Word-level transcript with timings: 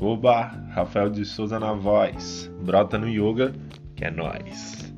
Oba, 0.00 0.44
Rafael 0.70 1.10
de 1.10 1.24
Souza 1.24 1.58
na 1.58 1.72
voz. 1.72 2.48
Brota 2.62 2.96
no 2.96 3.08
yoga, 3.08 3.52
que 3.96 4.04
é 4.04 4.10
nós. 4.10 4.94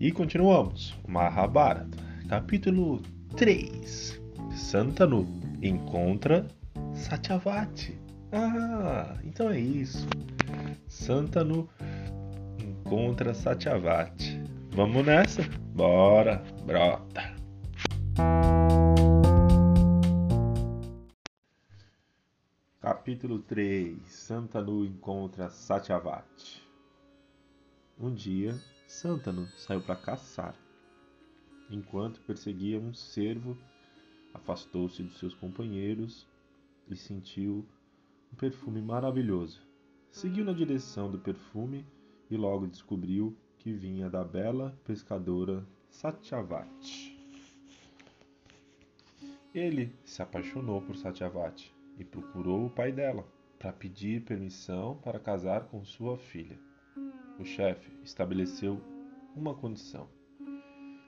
E 0.00 0.10
continuamos. 0.10 0.98
Mahabharata, 1.06 1.96
capítulo 2.28 3.00
3. 3.36 4.20
Santanu 4.50 5.28
encontra 5.62 6.44
Satyavati. 6.92 7.96
Ah, 8.32 9.14
então 9.22 9.48
é 9.48 9.60
isso. 9.60 10.08
Santanu 10.88 11.68
encontra 12.58 13.32
Satyavati. 13.32 14.42
Vamos 14.72 15.06
nessa? 15.06 15.42
Bora, 15.72 16.42
brota. 16.66 17.45
Capítulo 23.06 23.38
3 23.38 24.04
Santanu 24.04 24.84
encontra 24.84 25.48
Satyavati 25.48 26.60
Um 27.96 28.12
dia, 28.12 28.60
Santanu 28.88 29.46
saiu 29.56 29.80
para 29.80 29.94
caçar. 29.94 30.56
Enquanto 31.70 32.20
perseguia 32.22 32.80
um 32.80 32.92
cervo, 32.92 33.56
afastou-se 34.34 35.04
de 35.04 35.16
seus 35.16 35.34
companheiros 35.34 36.26
e 36.90 36.96
sentiu 36.96 37.64
um 38.32 38.36
perfume 38.36 38.82
maravilhoso. 38.82 39.62
Seguiu 40.10 40.44
na 40.44 40.52
direção 40.52 41.08
do 41.08 41.20
perfume 41.20 41.86
e 42.28 42.36
logo 42.36 42.66
descobriu 42.66 43.36
que 43.60 43.72
vinha 43.72 44.10
da 44.10 44.24
bela 44.24 44.76
pescadora 44.84 45.64
Satyavati. 45.88 47.16
Ele 49.54 49.94
se 50.04 50.20
apaixonou 50.20 50.82
por 50.82 50.96
Satyavati 50.96 51.75
e 51.98 52.04
procurou 52.04 52.66
o 52.66 52.70
pai 52.70 52.92
dela 52.92 53.26
para 53.58 53.72
pedir 53.72 54.22
permissão 54.22 54.96
para 55.02 55.18
casar 55.18 55.64
com 55.64 55.84
sua 55.84 56.16
filha. 56.16 56.58
O 57.38 57.44
chefe 57.44 57.90
estabeleceu 58.02 58.80
uma 59.34 59.54
condição: 59.54 60.08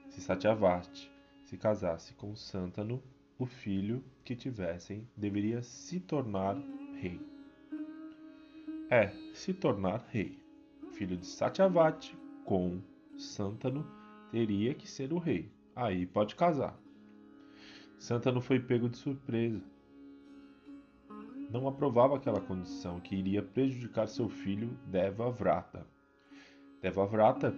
se 0.08 0.20
Satyavati 0.20 1.10
se 1.42 1.56
casasse 1.56 2.14
com 2.14 2.34
Santanu, 2.36 3.02
o 3.38 3.46
filho 3.46 4.04
que 4.24 4.34
tivessem 4.34 5.08
deveria 5.16 5.62
se 5.62 6.00
tornar 6.00 6.56
rei. 6.94 7.20
É, 8.90 9.08
se 9.32 9.54
tornar 9.54 10.04
rei. 10.10 10.38
Filho 10.92 11.16
de 11.16 11.26
Satyavati 11.26 12.16
com 12.44 12.80
Santanu 13.16 13.86
teria 14.30 14.74
que 14.74 14.88
ser 14.88 15.12
o 15.12 15.18
rei. 15.18 15.50
Aí 15.76 16.06
pode 16.06 16.34
casar. 16.34 16.78
Santanu 17.98 18.40
foi 18.40 18.58
pego 18.58 18.88
de 18.88 18.96
surpresa 18.96 19.62
não 21.50 21.66
aprovava 21.66 22.16
aquela 22.16 22.40
condição 22.40 23.00
que 23.00 23.16
iria 23.16 23.42
prejudicar 23.42 24.06
seu 24.06 24.28
filho 24.28 24.78
Devavrata. 24.86 25.86
Devavrata 26.82 27.54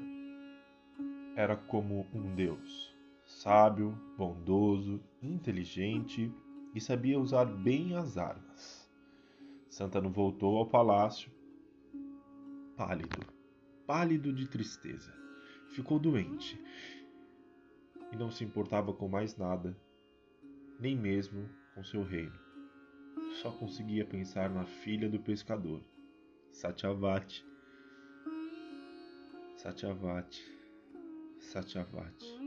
era 1.34 1.56
como 1.56 2.06
um 2.14 2.34
deus, 2.34 2.94
sábio, 3.24 3.98
bondoso, 4.16 5.00
inteligente 5.22 6.32
e 6.74 6.80
sabia 6.80 7.18
usar 7.18 7.44
bem 7.44 7.96
as 7.96 8.16
armas. 8.16 8.88
Santanu 9.68 10.10
voltou 10.10 10.56
ao 10.56 10.66
palácio, 10.66 11.30
pálido, 12.76 13.26
pálido 13.86 14.32
de 14.32 14.48
tristeza. 14.48 15.12
Ficou 15.68 15.98
doente 15.98 16.60
e 18.12 18.16
não 18.16 18.30
se 18.30 18.44
importava 18.44 18.92
com 18.92 19.08
mais 19.08 19.36
nada, 19.36 19.76
nem 20.78 20.96
mesmo 20.96 21.48
com 21.74 21.84
seu 21.84 22.02
reino 22.02 22.49
só 23.40 23.50
conseguia 23.50 24.04
pensar 24.04 24.50
na 24.50 24.66
filha 24.66 25.08
do 25.08 25.18
pescador, 25.18 25.80
Satyavati. 26.52 27.42
Satyavati. 29.56 30.44
Satyavati. 31.38 32.38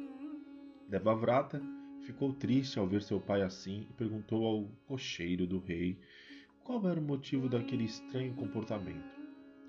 Devavrata 0.88 1.60
ficou 2.06 2.32
triste 2.34 2.78
ao 2.78 2.88
ver 2.88 3.02
seu 3.02 3.20
pai 3.20 3.42
assim 3.42 3.88
e 3.90 3.94
perguntou 3.94 4.46
ao 4.46 4.68
cocheiro 4.86 5.48
do 5.48 5.58
rei 5.58 5.98
qual 6.64 6.88
era 6.88 7.00
o 7.00 7.04
motivo 7.04 7.50
daquele 7.50 7.86
estranho 7.86 8.36
comportamento. 8.36 9.20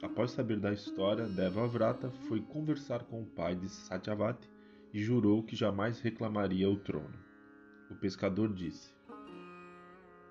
Após 0.02 0.32
saber 0.32 0.60
da 0.60 0.74
história, 0.74 1.26
Devavrata 1.26 2.10
foi 2.28 2.42
conversar 2.42 3.04
com 3.04 3.22
o 3.22 3.26
pai 3.26 3.56
de 3.56 3.70
Satyavati 3.70 4.50
e 4.92 5.02
jurou 5.02 5.42
que 5.42 5.56
jamais 5.56 6.00
reclamaria 6.00 6.68
o 6.68 6.76
trono. 6.76 7.18
O 7.90 7.94
pescador 7.94 8.52
disse: 8.52 8.92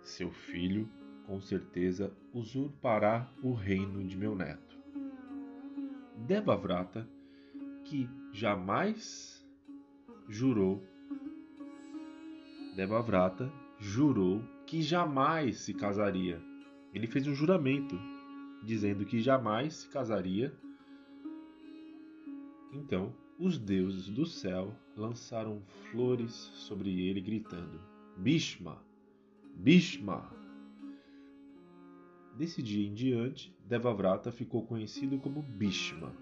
seu 0.04 0.32
filho, 0.32 0.90
com 1.26 1.40
certeza, 1.40 2.12
usurpará 2.34 3.32
o 3.42 3.54
reino 3.54 4.04
de 4.04 4.18
meu 4.18 4.36
neto. 4.36 4.78
Debavrata, 6.18 7.08
que 7.84 8.10
jamais 8.32 9.44
jurou, 10.28 10.84
Debavrata 12.76 13.52
jurou 13.78 14.42
que 14.66 14.82
jamais 14.82 15.60
se 15.60 15.74
casaria. 15.74 16.42
Ele 16.94 17.06
fez 17.06 17.28
um 17.28 17.36
juramento 17.36 17.96
dizendo 18.64 19.06
que 19.06 19.20
jamais 19.20 19.76
se 19.76 19.90
casaria. 19.90 20.54
Então, 22.72 23.14
os 23.38 23.60
deuses 23.60 24.10
do 24.10 24.26
céu 24.26 24.74
lançaram 24.96 25.62
flores 25.92 26.34
sobre 26.34 27.08
ele, 27.08 27.22
gritando: 27.22 27.80
Bhishma, 28.18 28.82
Bhishma. 29.56 30.30
Desse 32.36 32.62
dia 32.62 32.86
em 32.86 32.94
diante, 32.94 33.56
Devavrata 33.66 34.32
ficou 34.32 34.66
conhecido 34.66 35.18
como 35.20 35.42
Bhishma, 35.42 36.14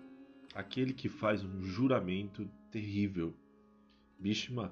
aquele 0.53 0.93
que 0.93 1.09
faz 1.09 1.43
um 1.43 1.63
juramento 1.63 2.47
terrível. 2.69 3.33
Bhishma 4.19 4.71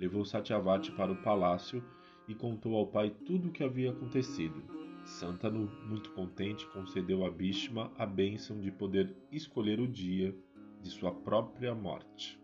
levou 0.00 0.24
Satyavati 0.24 0.92
para 0.92 1.12
o 1.12 1.22
palácio 1.22 1.84
e 2.26 2.34
contou 2.34 2.76
ao 2.76 2.86
pai 2.86 3.10
tudo 3.10 3.48
o 3.48 3.52
que 3.52 3.62
havia 3.62 3.90
acontecido. 3.90 4.62
Santanu, 5.04 5.70
muito 5.86 6.10
contente, 6.12 6.66
concedeu 6.68 7.26
a 7.26 7.30
Bhishma 7.30 7.92
a 7.98 8.06
bênção 8.06 8.60
de 8.60 8.70
poder 8.70 9.14
escolher 9.30 9.78
o 9.78 9.86
dia 9.86 10.34
de 10.80 10.88
sua 10.88 11.12
própria 11.12 11.74
morte. 11.74 12.40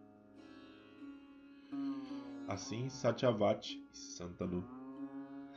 Assim, 2.46 2.90
Satyavati 2.90 3.82
e 3.92 3.96
Santanu 3.96 4.81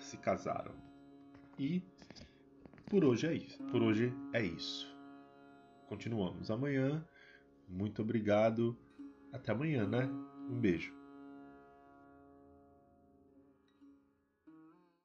se 0.05 0.17
casaram. 0.17 0.73
E 1.57 1.81
por 2.89 3.03
hoje 3.03 3.27
é 3.27 3.33
isso. 3.33 3.63
Por 3.66 3.81
hoje 3.81 4.13
é 4.33 4.43
isso. 4.43 4.95
Continuamos 5.88 6.51
amanhã. 6.51 7.05
Muito 7.67 8.01
obrigado. 8.01 8.77
Até 9.33 9.51
amanhã, 9.51 9.88
né? 9.88 10.07
Um 10.49 10.59
beijo. 10.59 10.93